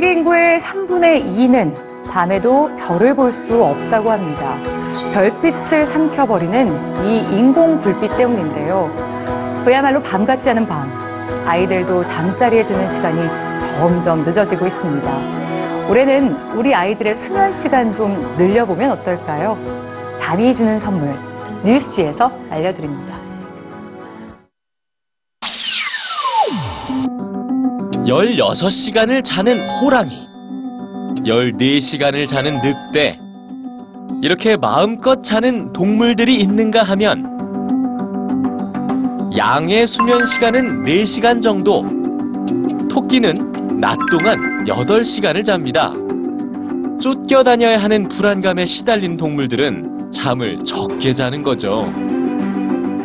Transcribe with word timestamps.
중에 0.00 1.16
이는 1.18 1.74
밤에도 2.10 2.70
별을 2.76 3.14
볼 3.14 3.32
수 3.32 3.62
없다고 3.64 4.10
합니다. 4.12 4.54
별빛을 5.14 5.86
삼켜버리는 5.86 7.06
이 7.06 7.18
인공 7.36 7.78
불빛 7.78 8.16
때문인데요. 8.16 8.90
그야말로 9.64 10.00
밤 10.02 10.24
같지 10.26 10.50
않은 10.50 10.66
밤. 10.66 10.90
아이들도 11.46 12.04
잠자리에 12.04 12.64
드는 12.66 12.86
시간이 12.86 13.28
점점 13.62 14.22
늦어지고 14.22 14.66
있습니다. 14.66 15.88
올해는 15.88 16.36
우리 16.54 16.74
아이들의 16.74 17.14
수면 17.14 17.50
시간 17.50 17.94
좀 17.94 18.34
늘려보면 18.36 18.90
어떨까요? 18.92 19.56
잠이 20.18 20.54
주는 20.54 20.78
선물, 20.78 21.14
뉴스지에서 21.64 22.30
알려드립니다. 22.50 23.15
16시간을 28.06 29.24
자는 29.24 29.68
호랑이, 29.68 30.28
14시간을 31.24 32.26
자는 32.28 32.60
늑대, 32.62 33.18
이렇게 34.22 34.56
마음껏 34.56 35.24
자는 35.24 35.72
동물들이 35.72 36.38
있는가 36.38 36.84
하면 36.84 37.34
양의 39.36 39.88
수면 39.88 40.24
시간은 40.24 40.84
4시간 40.84 41.42
정도, 41.42 41.84
토끼는 42.88 43.80
낮 43.80 43.98
동안 44.08 44.64
8시간을 44.64 45.44
잡니다. 45.44 45.92
쫓겨 47.00 47.42
다녀야 47.42 47.82
하는 47.82 48.06
불안감에 48.06 48.66
시달린 48.66 49.16
동물들은 49.16 50.12
잠을 50.12 50.58
적게 50.58 51.12
자는 51.12 51.42
거죠. 51.42 51.92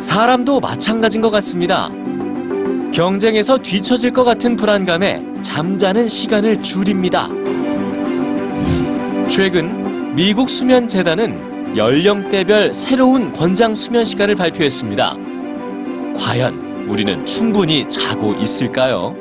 사람도 0.00 0.60
마찬가지인 0.60 1.20
것 1.22 1.30
같습니다. 1.30 1.90
경쟁에서 2.92 3.56
뒤처질 3.56 4.12
것 4.12 4.22
같은 4.22 4.54
불안감에 4.54 5.20
잠자는 5.42 6.08
시간을 6.08 6.60
줄입니다. 6.60 7.26
최근 9.28 10.14
미국 10.14 10.50
수면 10.50 10.86
재단은 10.86 11.74
연령대별 11.74 12.74
새로운 12.74 13.32
권장 13.32 13.74
수면 13.74 14.04
시간을 14.04 14.34
발표했습니다. 14.34 15.16
과연 16.18 16.86
우리는 16.90 17.24
충분히 17.24 17.88
자고 17.88 18.34
있을까요? 18.34 19.16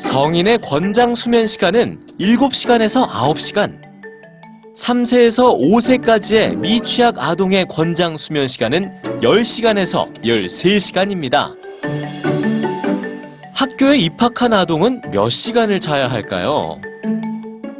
성인의 0.00 0.60
권장 0.62 1.14
수면 1.14 1.46
시간은 1.46 1.90
7시간에서 2.18 3.06
9시간. 3.06 3.84
3세에서 4.74 5.58
5세까지의 5.58 6.56
미취학 6.56 7.18
아동의 7.18 7.66
권장 7.68 8.16
수면 8.16 8.48
시간은 8.48 9.02
10시간에서 9.20 10.10
13시간입니다. 10.22 11.65
학교에 13.56 13.96
입학한 13.96 14.52
아동은 14.52 15.00
몇 15.10 15.30
시간을 15.30 15.80
자야 15.80 16.10
할까요? 16.10 16.78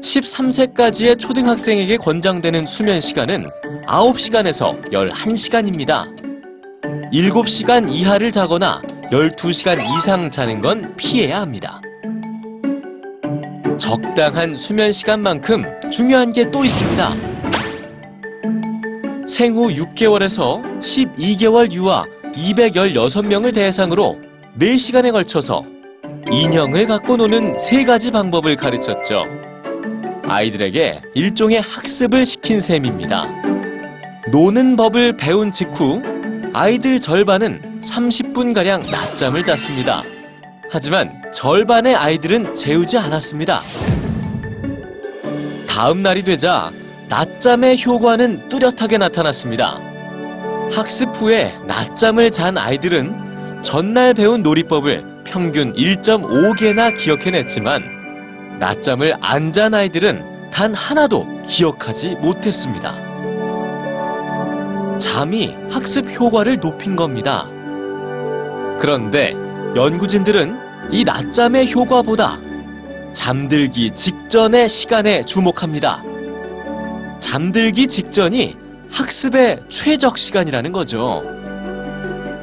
13세까지의 0.02 1.18
초등학생에게 1.18 1.98
권장되는 1.98 2.66
수면 2.66 2.98
시간은 2.98 3.36
9시간에서 3.86 4.82
11시간입니다. 4.90 6.06
7시간 7.12 7.92
이하를 7.92 8.30
자거나 8.30 8.80
12시간 9.12 9.78
이상 9.96 10.30
자는 10.30 10.62
건 10.62 10.96
피해야 10.96 11.42
합니다. 11.42 11.82
적당한 13.78 14.56
수면 14.56 14.92
시간만큼 14.92 15.90
중요한 15.90 16.32
게 16.32 16.46
또 16.50 16.64
있습니다. 16.64 17.14
생후 19.28 19.68
6개월에서 19.74 20.62
12개월 20.80 21.70
유아 21.70 22.06
216명을 22.32 23.54
대상으로 23.54 24.25
4시간에 24.58 25.12
걸쳐서 25.12 25.64
인형을 26.30 26.86
갖고 26.86 27.16
노는 27.16 27.58
세 27.58 27.84
가지 27.84 28.10
방법을 28.10 28.56
가르쳤죠. 28.56 29.24
아이들에게 30.24 31.02
일종의 31.14 31.60
학습을 31.60 32.26
시킨 32.26 32.60
셈입니다. 32.60 33.26
노는 34.32 34.76
법을 34.76 35.16
배운 35.16 35.52
직후 35.52 36.02
아이들 36.52 36.98
절반은 37.00 37.80
30분가량 37.80 38.90
낮잠을 38.90 39.44
잤습니다. 39.44 40.02
하지만 40.70 41.22
절반의 41.32 41.94
아이들은 41.94 42.54
재우지 42.54 42.98
않았습니다. 42.98 43.60
다음 45.68 46.02
날이 46.02 46.24
되자 46.24 46.72
낮잠의 47.08 47.84
효과는 47.84 48.48
뚜렷하게 48.48 48.98
나타났습니다. 48.98 49.80
학습 50.72 51.10
후에 51.14 51.54
낮잠을 51.66 52.32
잔 52.32 52.58
아이들은 52.58 53.25
전날 53.62 54.14
배운 54.14 54.42
놀이법을 54.42 55.04
평균 55.24 55.74
1.5개나 55.74 56.96
기억해냈지만 56.96 58.58
낮잠을 58.58 59.16
안 59.20 59.52
잔 59.52 59.74
아이들은 59.74 60.50
단 60.50 60.72
하나도 60.74 61.42
기억하지 61.46 62.16
못했습니다. 62.16 62.96
잠이 64.98 65.54
학습 65.70 66.08
효과를 66.10 66.58
높인 66.60 66.96
겁니다. 66.96 67.46
그런데 68.78 69.34
연구진들은 69.74 70.56
이 70.92 71.04
낮잠의 71.04 71.72
효과보다 71.72 72.38
잠들기 73.12 73.90
직전의 73.94 74.68
시간에 74.68 75.22
주목합니다. 75.24 76.02
잠들기 77.20 77.86
직전이 77.88 78.56
학습의 78.90 79.60
최적 79.68 80.16
시간이라는 80.16 80.72
거죠. 80.72 81.22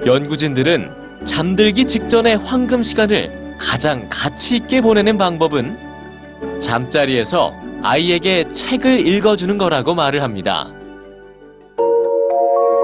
연구진들은 0.06 1.03
잠들기 1.26 1.86
직전의 1.86 2.38
황금 2.38 2.84
시간을 2.84 3.58
가장 3.58 4.08
가치 4.10 4.58
있게 4.58 4.82
보내는 4.82 5.18
방법은 5.18 6.60
잠자리에서 6.60 7.54
아이에게 7.82 8.52
책을 8.52 9.08
읽어주는 9.08 9.58
거라고 9.58 9.96
말을 9.96 10.24
합니다. 10.24 10.68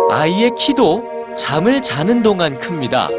아이의 0.10 0.52
키도 0.58 1.04
잠을 1.36 1.82
자는 1.82 2.24
동안 2.24 2.58
큽니다. 2.58 3.10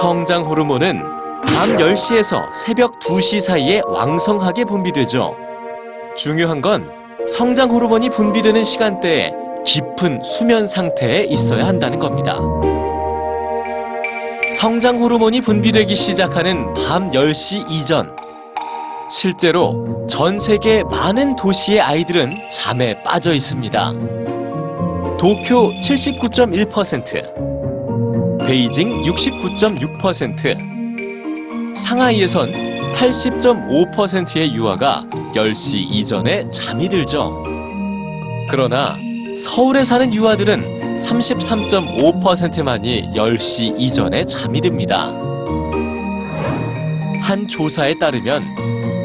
성장 0.00 0.44
호르몬은 0.44 1.02
밤 1.46 1.76
10시에서 1.76 2.52
새벽 2.54 2.98
2시 3.00 3.40
사이에 3.40 3.82
왕성하게 3.86 4.64
분비되죠. 4.64 5.36
중요한 6.16 6.60
건 6.60 6.90
성장 7.28 7.70
호르몬이 7.70 8.08
분비되는 8.10 8.64
시간대에 8.64 9.32
깊은 9.64 10.22
수면 10.24 10.66
상태에 10.66 11.24
있어야 11.24 11.66
한다는 11.66 11.98
겁니다. 11.98 12.40
성장 14.62 15.02
호르몬이 15.02 15.40
분비되기 15.40 15.96
시작하는 15.96 16.72
밤 16.74 17.10
10시 17.10 17.68
이전. 17.68 18.14
실제로 19.10 20.06
전 20.08 20.38
세계 20.38 20.84
많은 20.84 21.34
도시의 21.34 21.80
아이들은 21.80 22.48
잠에 22.48 23.02
빠져 23.02 23.32
있습니다. 23.32 23.92
도쿄 25.18 25.72
79.1%, 25.80 28.46
베이징 28.46 29.02
69.6%, 29.02 31.76
상하이에선 31.76 32.52
80.5%의 32.92 34.54
유아가 34.54 35.04
10시 35.34 35.88
이전에 35.90 36.48
잠이 36.50 36.88
들죠. 36.88 37.42
그러나 38.48 38.96
서울에 39.36 39.84
사는 39.84 40.12
유아들은 40.12 40.98
33.5%만이 40.98 43.10
10시 43.14 43.74
이전에 43.78 44.24
잠이 44.26 44.60
듭니다. 44.60 45.12
한 47.20 47.46
조사에 47.48 47.94
따르면 47.98 48.44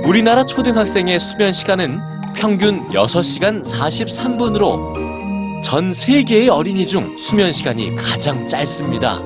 우리나라 0.06 0.46
초등학생의 0.46 1.20
수면 1.20 1.54
시간은 1.54 2.00
평균 2.36 2.88
6시간 2.90 3.64
43분으로 3.64 5.62
전 5.64 5.94
세계의 5.94 6.50
어린이 6.50 6.86
중 6.86 7.16
수면 7.18 7.52
시간이 7.52 7.96
가장 7.96 8.46
짧습니다. 8.46 9.20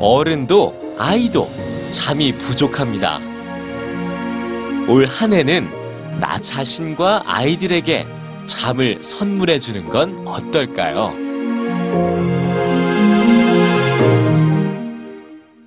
어른도 0.00 0.74
아이도 0.98 1.48
잠이 1.90 2.32
부족합니다. 2.38 3.20
올 4.88 5.06
한 5.06 5.32
해는 5.32 5.68
나 6.18 6.38
자신과 6.40 7.22
아이들에게 7.26 8.04
잠을 8.62 9.02
선물해 9.02 9.58
주는 9.58 9.88
건 9.88 10.22
어떨까요? 10.24 12.41